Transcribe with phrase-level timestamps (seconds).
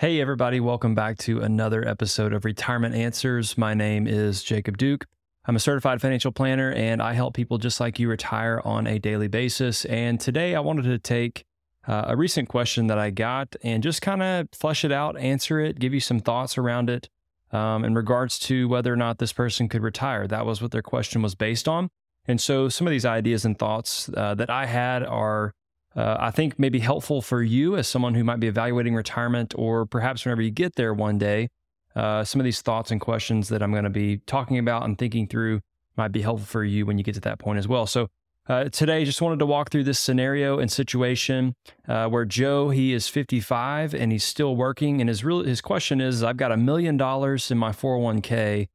[0.00, 3.58] Hey, everybody, welcome back to another episode of Retirement Answers.
[3.58, 5.04] My name is Jacob Duke.
[5.44, 8.98] I'm a certified financial planner and I help people just like you retire on a
[8.98, 9.84] daily basis.
[9.84, 11.44] And today I wanted to take
[11.86, 15.60] uh, a recent question that I got and just kind of flesh it out, answer
[15.60, 17.10] it, give you some thoughts around it
[17.52, 20.26] um, in regards to whether or not this person could retire.
[20.26, 21.90] That was what their question was based on.
[22.26, 25.52] And so some of these ideas and thoughts uh, that I had are
[25.96, 29.54] uh, I think may be helpful for you as someone who might be evaluating retirement,
[29.56, 31.48] or perhaps whenever you get there one day.
[31.96, 34.96] Uh, some of these thoughts and questions that I'm going to be talking about and
[34.96, 35.60] thinking through
[35.96, 37.86] might be helpful for you when you get to that point as well.
[37.86, 38.08] So,
[38.48, 41.54] uh, today, just wanted to walk through this scenario and situation
[41.86, 46.00] uh, where Joe he is 55 and he's still working, and his real his question
[46.00, 48.66] is, I've got a million dollars in my 401k,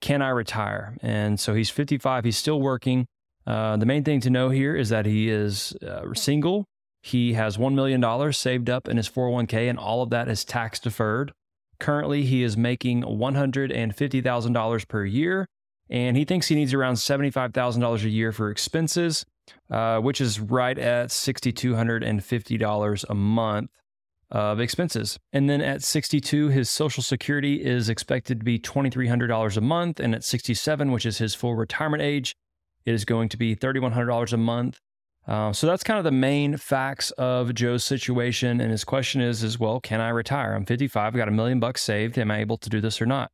[0.00, 0.98] can I retire?
[1.00, 3.06] And so he's 55, he's still working.
[3.46, 6.66] Uh, the main thing to know here is that he is uh, single.
[7.02, 10.78] He has $1 million saved up in his 401k, and all of that is tax
[10.78, 11.32] deferred.
[11.80, 15.48] Currently, he is making $150,000 per year,
[15.90, 19.26] and he thinks he needs around $75,000 a year for expenses,
[19.68, 23.70] uh, which is right at $6,250 a month
[24.30, 25.18] of expenses.
[25.32, 30.00] And then at 62, his Social Security is expected to be $2,300 a month.
[30.00, 32.34] And at 67, which is his full retirement age,
[32.84, 34.78] it is going to be $3,100 a month.
[35.26, 38.60] Uh, so that's kind of the main facts of Joe's situation.
[38.60, 40.54] And his question is, is well, can I retire?
[40.54, 42.18] I'm 55, I've got a million bucks saved.
[42.18, 43.30] Am I able to do this or not?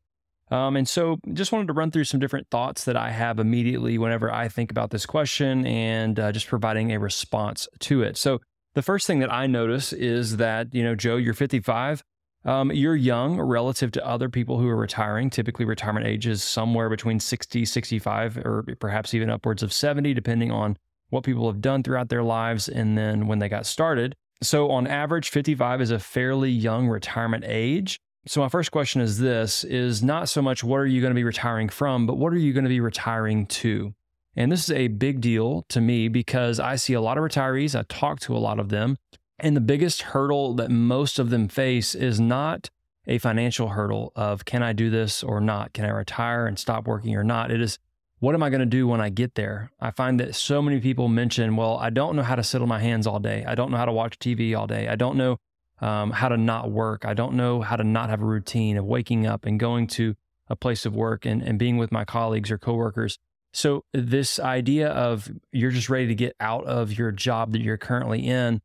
[0.50, 3.98] Um, and so just wanted to run through some different thoughts that I have immediately
[3.98, 8.16] whenever I think about this question and uh, just providing a response to it.
[8.16, 8.40] So
[8.74, 12.02] the first thing that I notice is that, you know, Joe, you're 55.
[12.48, 15.28] Um, you're young relative to other people who are retiring.
[15.28, 20.50] Typically, retirement age is somewhere between 60, 65, or perhaps even upwards of 70, depending
[20.50, 20.78] on
[21.10, 24.16] what people have done throughout their lives and then when they got started.
[24.42, 28.00] So, on average, 55 is a fairly young retirement age.
[28.26, 31.14] So, my first question is this is not so much what are you going to
[31.14, 33.92] be retiring from, but what are you going to be retiring to?
[34.36, 37.78] And this is a big deal to me because I see a lot of retirees,
[37.78, 38.96] I talk to a lot of them,
[39.38, 42.70] and the biggest hurdle that most of them face is not
[43.06, 45.72] a financial hurdle of can I do this or not?
[45.72, 47.50] Can I retire and stop working or not?
[47.50, 47.78] It is
[48.20, 49.70] what am I going to do when I get there?
[49.80, 52.68] I find that so many people mention, well, I don't know how to sit on
[52.68, 53.44] my hands all day.
[53.46, 54.88] I don't know how to watch TV all day.
[54.88, 55.38] I don't know
[55.80, 57.04] um, how to not work.
[57.04, 60.16] I don't know how to not have a routine of waking up and going to
[60.48, 63.18] a place of work and, and being with my colleagues or coworkers.
[63.52, 67.78] So, this idea of you're just ready to get out of your job that you're
[67.78, 68.60] currently in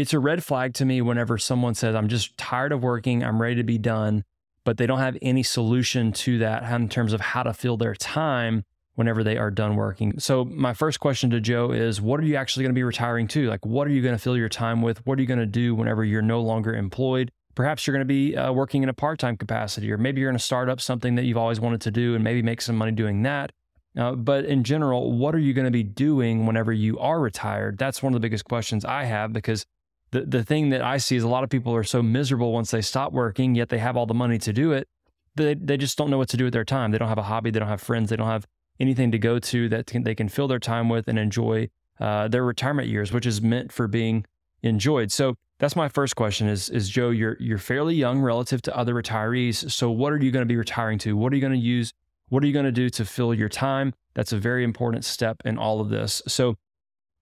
[0.00, 3.40] it's a red flag to me whenever someone says, I'm just tired of working, I'm
[3.40, 4.24] ready to be done,
[4.64, 7.94] but they don't have any solution to that in terms of how to fill their
[7.94, 8.64] time
[8.94, 10.18] whenever they are done working.
[10.18, 13.28] So, my first question to Joe is what are you actually going to be retiring
[13.28, 13.48] to?
[13.48, 15.04] Like, what are you going to fill your time with?
[15.06, 17.30] What are you going to do whenever you're no longer employed?
[17.54, 20.30] Perhaps you're going to be uh, working in a part time capacity, or maybe you're
[20.30, 22.76] going to start up something that you've always wanted to do and maybe make some
[22.76, 23.52] money doing that.
[23.96, 27.78] Uh, but in general, what are you going to be doing whenever you are retired?
[27.78, 29.64] That's one of the biggest questions I have because
[30.10, 32.70] the, the thing that I see is a lot of people are so miserable once
[32.70, 34.88] they stop working, yet they have all the money to do it.
[35.34, 36.90] They, they just don't know what to do with their time.
[36.90, 37.50] They don't have a hobby.
[37.50, 38.10] They don't have friends.
[38.10, 38.46] They don't have
[38.80, 41.68] anything to go to that can, they can fill their time with and enjoy
[42.00, 44.24] uh, their retirement years, which is meant for being
[44.62, 45.12] enjoyed.
[45.12, 48.94] So that's my first question is, is Joe, you're, you're fairly young relative to other
[48.94, 49.70] retirees.
[49.70, 51.16] So what are you going to be retiring to?
[51.16, 51.92] What are you going to use?
[52.28, 53.94] What are you going to do to fill your time?
[54.14, 56.22] That's a very important step in all of this.
[56.26, 56.56] So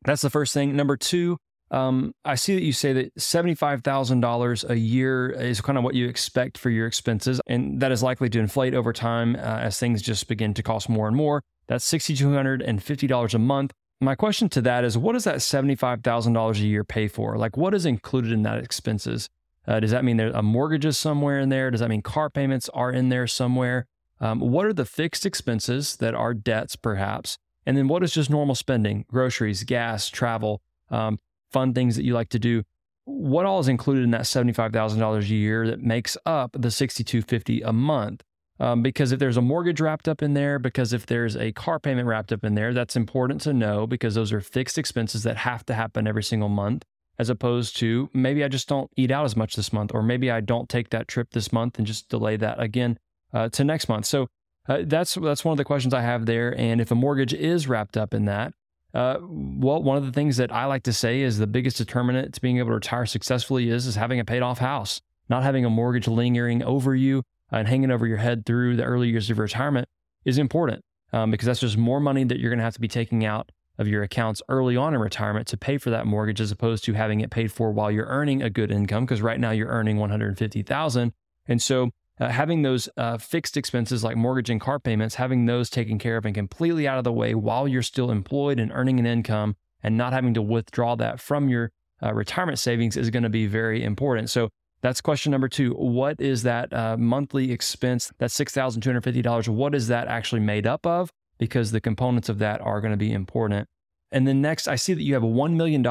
[0.04, 0.76] that's the first thing.
[0.76, 1.38] Number two,
[1.70, 6.08] um, I see that you say that $75,000 a year is kind of what you
[6.08, 10.00] expect for your expenses, and that is likely to inflate over time uh, as things
[10.00, 11.42] just begin to cost more and more.
[11.66, 13.72] That's $6,250 a month.
[14.00, 17.36] My question to that is what does that $75,000 a year pay for?
[17.36, 19.28] Like, what is included in that expenses?
[19.66, 21.70] Uh, does that mean there a mortgage is somewhere in there?
[21.70, 23.86] Does that mean car payments are in there somewhere?
[24.20, 27.38] Um, what are the fixed expenses that are debts, perhaps?
[27.64, 30.62] And then what is just normal spending, groceries, gas, travel?
[30.90, 31.18] Um,
[31.56, 32.62] fun things that you like to do.
[33.06, 37.72] What all is included in that $75,000 a year that makes up the 6250 a
[37.72, 38.22] month?
[38.60, 41.78] Um, because if there's a mortgage wrapped up in there, because if there's a car
[41.78, 45.38] payment wrapped up in there, that's important to know because those are fixed expenses that
[45.38, 46.82] have to happen every single month,
[47.18, 50.30] as opposed to maybe I just don't eat out as much this month, or maybe
[50.30, 52.98] I don't take that trip this month and just delay that again
[53.32, 54.04] uh, to next month.
[54.04, 54.26] So
[54.68, 56.58] uh, that's that's one of the questions I have there.
[56.58, 58.52] And if a mortgage is wrapped up in that,
[58.96, 62.32] uh, well, one of the things that I like to say is the biggest determinant
[62.32, 65.66] to being able to retire successfully is is having a paid off house, not having
[65.66, 67.22] a mortgage lingering over you
[67.52, 69.86] and hanging over your head through the early years of retirement
[70.24, 70.82] is important
[71.12, 73.52] um, because that's just more money that you're going to have to be taking out
[73.76, 76.94] of your accounts early on in retirement to pay for that mortgage as opposed to
[76.94, 79.98] having it paid for while you're earning a good income because right now you're earning
[79.98, 81.12] 150,000
[81.46, 81.90] and so
[82.20, 86.16] uh, having those uh, fixed expenses like mortgage and car payments having those taken care
[86.16, 89.56] of and completely out of the way while you're still employed and earning an income
[89.82, 91.72] and not having to withdraw that from your
[92.02, 94.48] uh, retirement savings is going to be very important so
[94.82, 95.72] that's question number two.
[95.72, 98.12] What is that uh, monthly expense?
[98.18, 99.48] That $6,250.
[99.48, 101.10] What is that actually made up of?
[101.38, 103.68] because the components of that are going to be important.
[104.12, 105.84] And then next, I see that you have $1 million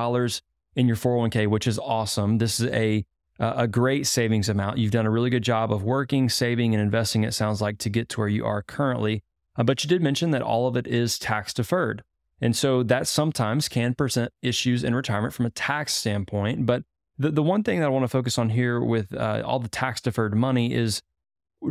[0.75, 2.37] in your 401k, which is awesome.
[2.37, 3.05] This is a
[3.39, 4.77] a great savings amount.
[4.77, 7.89] You've done a really good job of working, saving, and investing, it sounds like, to
[7.89, 9.23] get to where you are currently.
[9.57, 12.03] Uh, but you did mention that all of it is tax deferred.
[12.41, 16.65] And so that sometimes can present issues in retirement from a tax standpoint.
[16.65, 16.83] But
[17.17, 19.69] the, the one thing that I want to focus on here with uh, all the
[19.69, 21.01] tax deferred money is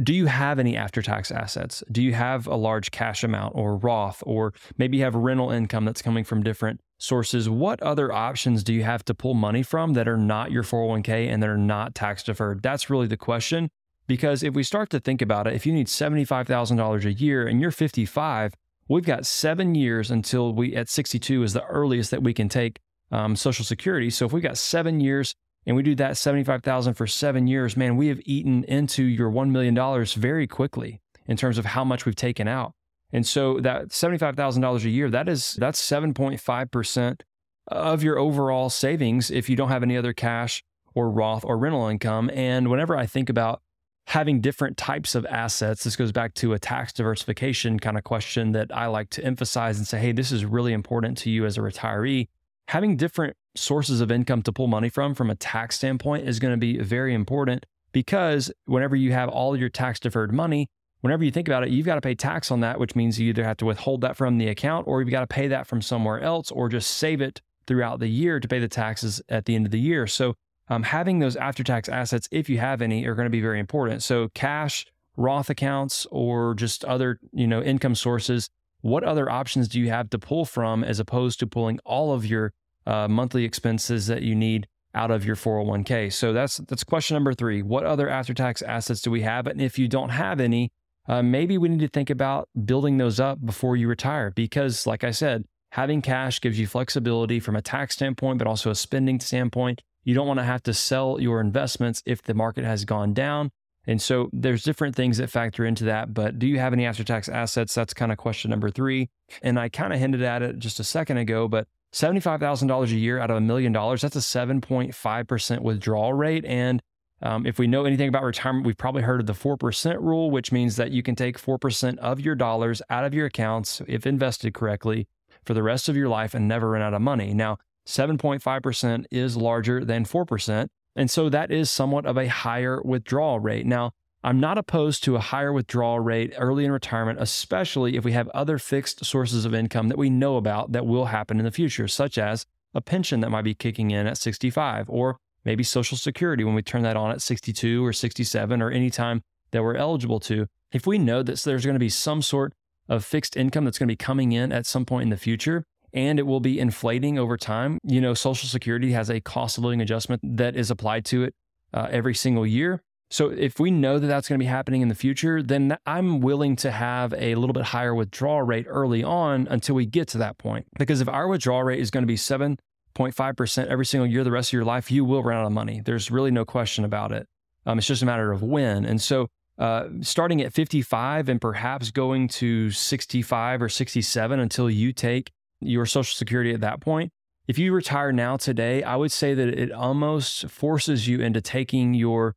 [0.03, 1.83] do you have any after tax assets?
[1.91, 5.85] Do you have a large cash amount or Roth, or maybe you have rental income
[5.85, 7.49] that's coming from different sources?
[7.49, 11.29] What other options do you have to pull money from that are not your 401k
[11.29, 12.63] and that are not tax deferred?
[12.63, 13.71] That's really the question.
[14.07, 17.61] Because if we start to think about it, if you need $75,000 a year and
[17.61, 18.53] you're 55,
[18.89, 22.81] we've got seven years until we at 62 is the earliest that we can take
[23.11, 24.11] um, Social Security.
[24.11, 25.35] So if we've got seven years
[25.67, 29.51] and we do that 75,000 for 7 years, man, we have eaten into your 1
[29.51, 32.73] million dollars very quickly in terms of how much we've taken out.
[33.13, 37.21] And so that $75,000 a year, that is that's 7.5%
[37.69, 40.63] of your overall savings if you don't have any other cash
[40.95, 42.31] or Roth or rental income.
[42.35, 43.63] And whenever I think about
[44.07, 48.53] having different types of assets, this goes back to a tax diversification kind of question
[48.53, 51.57] that I like to emphasize and say, hey, this is really important to you as
[51.57, 52.29] a retiree
[52.69, 56.53] having different sources of income to pull money from from a tax standpoint is going
[56.53, 60.69] to be very important because whenever you have all your tax deferred money,
[61.01, 63.29] whenever you think about it, you've got to pay tax on that, which means you
[63.29, 65.81] either have to withhold that from the account or you've got to pay that from
[65.81, 69.55] somewhere else or just save it throughout the year to pay the taxes at the
[69.55, 70.07] end of the year.
[70.07, 70.35] So,
[70.69, 73.61] um, having those after tax assets, if you have any, are going to be very
[73.61, 74.03] important.
[74.03, 78.49] So, cash, Roth accounts, or just other you know income sources
[78.85, 82.27] what other options do you have to pull from as opposed to pulling all of
[82.27, 82.53] your
[82.87, 86.13] uh, monthly expenses that you need out of your 401k?
[86.13, 87.63] So that's that's question number three.
[87.63, 89.47] What other after-tax assets do we have?
[89.47, 90.73] And if you don't have any,
[91.09, 94.31] uh, maybe we need to think about building those up before you retire.
[94.31, 98.71] Because, like I said, having cash gives you flexibility from a tax standpoint, but also
[98.71, 99.83] a spending standpoint.
[100.05, 103.51] You don't want to have to sell your investments if the market has gone down.
[103.87, 106.15] And so there's different things that factor into that.
[106.15, 107.75] But do you have any after tax assets?
[107.75, 109.11] That's kind of question number three.
[109.43, 113.21] And I kind of hinted at it just a second ago, but $75,000 a year
[113.21, 116.45] out of a million dollars, that's a 7.5% withdrawal rate.
[116.45, 116.83] And
[117.23, 120.51] um, if we know anything about retirement, we've probably heard of the 4% rule, which
[120.51, 124.55] means that you can take 4% of your dollars out of your accounts if invested
[124.55, 125.07] correctly
[125.45, 127.33] for the rest of your life and never run out of money.
[127.33, 130.67] Now, 7.5% is larger than 4%.
[130.97, 133.67] And so that is somewhat of a higher withdrawal rate.
[133.67, 133.93] Now,
[134.25, 138.27] I'm not opposed to a higher withdrawal rate early in retirement, especially if we have
[138.31, 141.87] other fixed sources of income that we know about that will happen in the future,
[141.87, 146.43] such as a pension that might be kicking in at 65, or maybe Social Security
[146.43, 150.21] when we turn that on at 62 or 67 or any time that we're eligible
[150.21, 150.47] to.
[150.73, 152.55] If we know that there's going to be some sort
[152.89, 155.65] of fixed income that's going to be coming in at some point in the future,
[155.93, 157.79] and it will be inflating over time.
[157.83, 161.35] You know, Social Security has a cost of living adjustment that is applied to it
[161.75, 162.83] uh, every single year.
[163.15, 166.19] So if we know that that's going to be happening in the future, then I'm
[166.21, 170.19] willing to have a little bit higher withdrawal rate early on until we get to
[170.19, 170.67] that point.
[170.81, 174.49] Because if our withdrawal rate is going to be 7.5% every single year the rest
[174.49, 175.81] of your life, you will run out of money.
[175.85, 177.29] There's really no question about it.
[177.67, 178.85] Um, it's just a matter of when.
[178.85, 184.93] And so uh, starting at 55 and perhaps going to 65 or 67 until you
[184.93, 187.13] take your Social Security at that point.
[187.47, 191.95] If you retire now today, I would say that it almost forces you into taking
[191.95, 192.35] your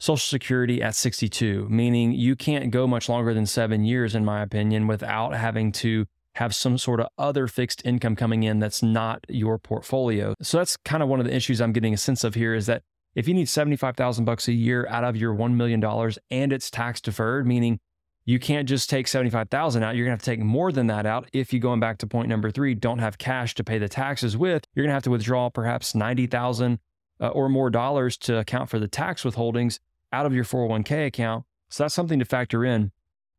[0.00, 4.42] Social Security at 62, meaning you can't go much longer than seven years, in my
[4.42, 9.24] opinion, without having to have some sort of other fixed income coming in that's not
[9.28, 10.34] your portfolio.
[10.40, 12.66] So that's kind of one of the issues I'm getting a sense of here is
[12.66, 12.82] that
[13.16, 15.82] if you need 75,000 bucks a year out of your $1 million
[16.30, 17.80] and it's tax deferred, meaning
[18.24, 19.96] you can't just take 75,000 out.
[19.96, 21.28] You're going to have to take more than that out.
[21.32, 24.36] If you going back to point number 3, don't have cash to pay the taxes
[24.36, 26.78] with, you're going to have to withdraw perhaps 90,000
[27.20, 29.80] uh, or more dollars to account for the tax withholdings
[30.12, 31.44] out of your 401k account.
[31.68, 32.92] So that's something to factor in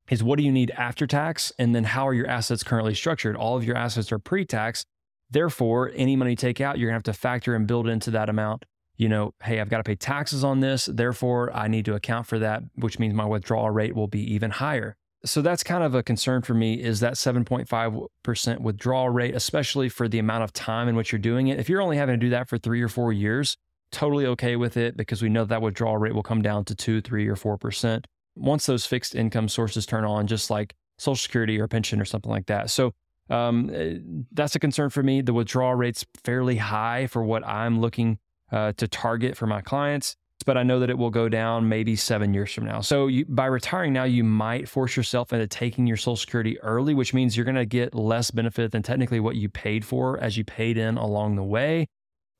[0.10, 3.36] is what do you need after tax and then how are your assets currently structured?
[3.36, 4.86] All of your assets are pre-tax.
[5.30, 8.30] Therefore, any money you take out, you're to have to factor and build into that
[8.30, 8.66] amount
[9.00, 10.86] you know, hey, I've got to pay taxes on this.
[10.86, 14.52] Therefore, I need to account for that, which means my withdrawal rate will be even
[14.52, 14.98] higher.
[15.26, 20.08] so that's kind of a concern for me is that 7.5% withdrawal rate, especially for
[20.08, 21.60] the amount of time in which you're doing it.
[21.60, 23.58] If you're only having to do that for three or four years,
[23.92, 27.02] totally okay with it because we know that withdrawal rate will come down to two,
[27.02, 28.06] three, or 4%
[28.36, 32.32] once those fixed income sources turn on, just like Social Security or pension or something
[32.32, 32.70] like that.
[32.70, 32.94] So
[33.30, 33.98] um, eh,
[34.32, 35.22] that's a concern for me.
[35.22, 38.18] The withdrawal rate's fairly high for what I'm looking
[38.52, 40.16] uh, to target for my clients
[40.46, 42.82] but I know that it will go down maybe seven years from now.
[42.82, 46.94] So you, by retiring now, you might force yourself into taking your Social Security early,
[46.94, 50.38] which means you're going to get less benefit than technically what you paid for as
[50.38, 51.88] you paid in along the way.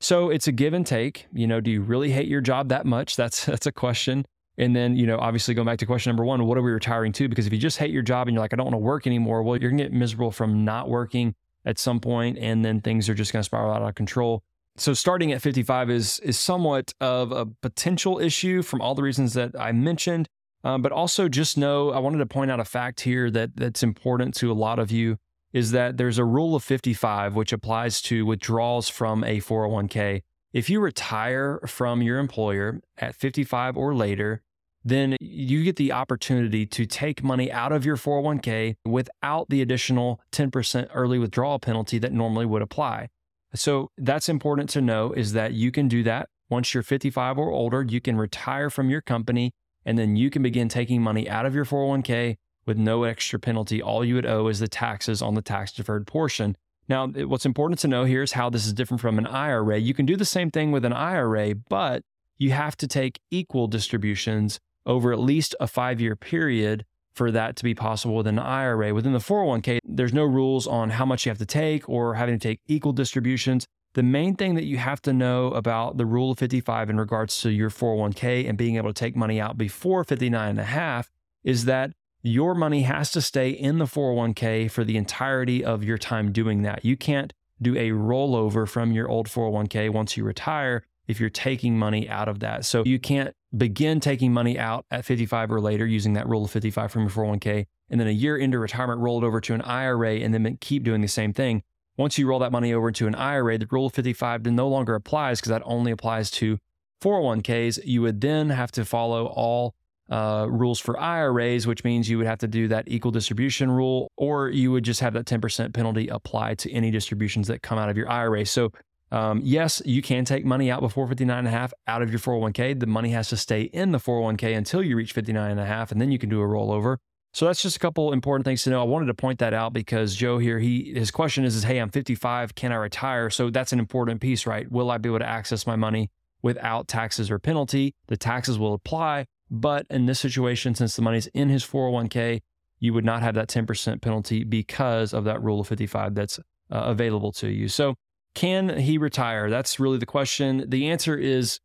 [0.00, 1.26] So it's a give and take.
[1.32, 3.16] You know, do you really hate your job that much?
[3.16, 4.24] That's that's a question.
[4.58, 7.12] And then, you know, obviously going back to question number one, what are we retiring
[7.12, 7.28] to?
[7.28, 9.06] Because if you just hate your job and you're like, I don't want to work
[9.06, 13.08] anymore, well, you're gonna get miserable from not working at some point, and then things
[13.08, 14.42] are just gonna spiral out of control
[14.76, 19.34] so starting at 55 is is somewhat of a potential issue from all the reasons
[19.34, 20.28] that I mentioned.
[20.62, 23.82] Um, but also just know I wanted to point out a fact here that that's
[23.82, 25.16] important to a lot of you
[25.52, 30.22] is that there's a rule of 55 which applies to withdrawals from a 401k.
[30.52, 34.42] If you retire from your employer at 55 or later,
[34.84, 40.20] then you get the opportunity to take money out of your 401k without the additional
[40.32, 43.08] 10% early withdrawal penalty that normally would apply.
[43.54, 46.28] So that's important to know is that you can do that.
[46.48, 49.52] Once you're 55 or older, you can retire from your company
[49.84, 52.36] and then you can begin taking money out of your 401k
[52.70, 53.82] with no extra penalty.
[53.82, 56.56] All you would owe is the taxes on the tax deferred portion.
[56.88, 59.78] Now, what's important to know here is how this is different from an IRA.
[59.78, 62.02] You can do the same thing with an IRA, but
[62.38, 67.56] you have to take equal distributions over at least a five year period for that
[67.56, 68.94] to be possible with an IRA.
[68.94, 72.38] Within the 401k, there's no rules on how much you have to take or having
[72.38, 73.66] to take equal distributions.
[73.94, 77.40] The main thing that you have to know about the rule of 55 in regards
[77.40, 81.10] to your 401k and being able to take money out before 59 and a half
[81.42, 81.90] is that
[82.22, 86.62] your money has to stay in the 401k for the entirety of your time doing
[86.62, 86.84] that.
[86.84, 91.78] You can't do a rollover from your old 401k once you retire if you're taking
[91.78, 92.64] money out of that.
[92.64, 96.50] So you can't begin taking money out at 55 or later using that rule of
[96.50, 99.62] 55 from your 401k, and then a year into retirement, roll it over to an
[99.62, 101.62] IRA and then keep doing the same thing.
[101.96, 104.68] Once you roll that money over into an IRA, the rule of 55 then no
[104.68, 106.58] longer applies because that only applies to
[107.02, 107.80] 401ks.
[107.84, 109.74] You would then have to follow all
[110.10, 114.10] uh, rules for IRAs, which means you would have to do that equal distribution rule,
[114.16, 117.88] or you would just have that 10% penalty applied to any distributions that come out
[117.88, 118.44] of your IRA.
[118.44, 118.72] So
[119.12, 122.20] um, yes, you can take money out before 59 and a half out of your
[122.20, 122.78] 401k.
[122.78, 125.90] The money has to stay in the 401k until you reach 59 and a half,
[125.90, 126.98] and then you can do a rollover.
[127.32, 128.80] So that's just a couple important things to know.
[128.80, 131.78] I wanted to point that out because Joe here, he his question is, is hey,
[131.78, 133.30] I'm 55, can I retire?
[133.30, 134.70] So that's an important piece, right?
[134.70, 136.10] Will I be able to access my money
[136.42, 137.94] without taxes or penalty?
[138.08, 142.40] The taxes will apply, but in this situation, since the money's in his 401k,
[142.78, 146.42] you would not have that 10% penalty because of that rule of 55 that's uh,
[146.70, 147.68] available to you.
[147.68, 147.94] So
[148.34, 149.50] can he retire?
[149.50, 150.64] That's really the question.
[150.68, 151.60] The answer is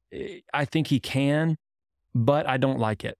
[0.54, 1.58] I think he can,
[2.14, 3.18] but I don't like it.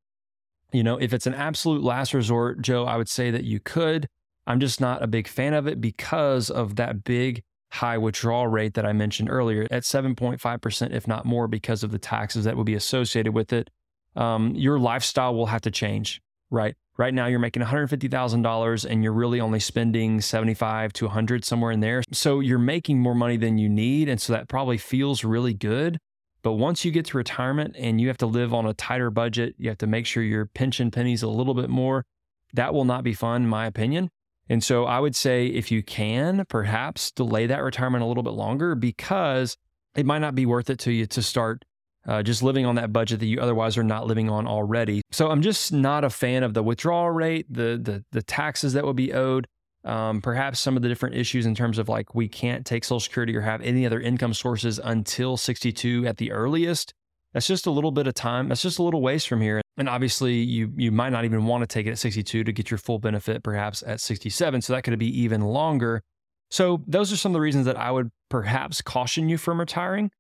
[0.74, 4.08] You know, if it's an absolute last resort, Joe, I would say that you could.
[4.48, 8.74] I'm just not a big fan of it because of that big high withdrawal rate
[8.74, 12.66] that I mentioned earlier at 7.5%, if not more, because of the taxes that would
[12.66, 13.70] be associated with it.
[14.16, 16.76] Um, your lifestyle will have to change, right?
[16.98, 21.82] Right now, you're making $150,000 and you're really only spending 75 to 100 somewhere in
[21.82, 22.04] there.
[22.12, 24.08] So you're making more money than you need.
[24.08, 25.98] And so that probably feels really good.
[26.42, 29.56] But once you get to retirement and you have to live on a tighter budget,
[29.58, 32.06] you have to make sure your pension pennies a little bit more.
[32.54, 34.10] That will not be fun, in my opinion.
[34.48, 38.34] And so I would say if you can, perhaps delay that retirement a little bit
[38.34, 39.58] longer because
[39.96, 41.66] it might not be worth it to you to start
[42.08, 45.02] uh, just living on that budget that you otherwise are not living on already.
[45.12, 48.86] So I'm just not a fan of the withdrawal rate, the the, the taxes that
[48.86, 49.48] would be owed.
[49.84, 53.00] Um, perhaps some of the different issues in terms of like we can't take Social
[53.00, 56.92] Security or have any other income sources until 62 at the earliest.
[57.34, 58.50] That's just a little bit of time.
[58.50, 59.62] That's just a little waste from here.
[59.78, 62.72] And obviously, you you might not even want to take it at 62 to get
[62.72, 64.62] your full benefit, perhaps at 67.
[64.62, 66.02] So that could be even longer.
[66.50, 70.12] So those are some of the reasons that I would perhaps caution you from retiring.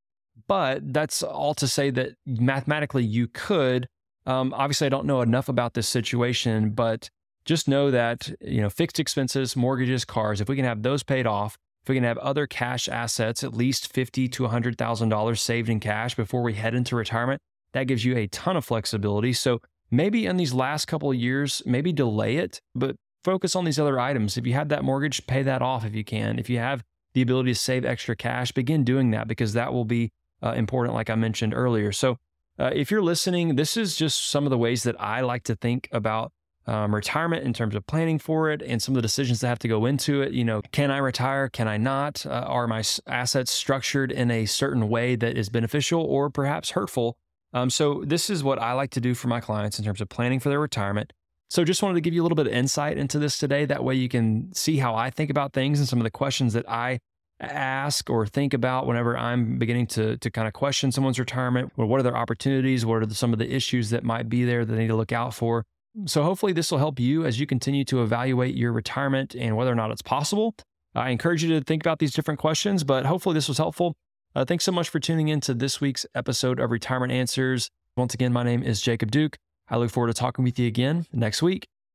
[0.48, 3.88] But that's all to say that mathematically you could.
[4.26, 7.10] Um, obviously, I don't know enough about this situation, but
[7.46, 10.42] just know that you know fixed expenses, mortgages, cars.
[10.42, 13.54] If we can have those paid off, if we can have other cash assets, at
[13.54, 17.42] least fifty to hundred thousand dollars saved in cash before we head into retirement,
[17.74, 19.34] that gives you a ton of flexibility.
[19.34, 19.60] So
[19.92, 24.00] maybe in these last couple of years, maybe delay it, but focus on these other
[24.00, 24.38] items.
[24.38, 26.40] If you have that mortgage, pay that off if you can.
[26.40, 26.84] If you have
[27.14, 30.12] the ability to save extra cash, begin doing that because that will be
[30.44, 31.92] uh, important, like I mentioned earlier.
[31.92, 32.18] So,
[32.58, 35.56] uh, if you're listening, this is just some of the ways that I like to
[35.56, 36.32] think about
[36.68, 39.60] um, retirement in terms of planning for it and some of the decisions that have
[39.60, 40.32] to go into it.
[40.32, 41.50] You know, can I retire?
[41.50, 42.26] Can I not?
[42.26, 47.18] Uh, are my assets structured in a certain way that is beneficial or perhaps hurtful?
[47.54, 50.10] Um, so, this is what I like to do for my clients in terms of
[50.10, 51.14] planning for their retirement.
[51.50, 53.66] So, just wanted to give you a little bit of insight into this today.
[53.66, 56.54] That way, you can see how I think about things and some of the questions
[56.54, 57.00] that I
[57.40, 61.72] ask or think about whenever I'm beginning to to kind of question someone's retirement.
[61.78, 62.86] Or what are their opportunities?
[62.86, 64.96] What are the, some of the issues that might be there that they need to
[64.96, 65.66] look out for?
[66.06, 69.72] So hopefully this will help you as you continue to evaluate your retirement and whether
[69.72, 70.56] or not it's possible.
[70.94, 73.96] I encourage you to think about these different questions, but hopefully this was helpful.
[74.34, 77.70] Uh, thanks so much for tuning in to this week's episode of Retirement Answers.
[77.96, 79.38] Once again, my name is Jacob Duke.
[79.70, 81.68] I look forward to talking with you again next week.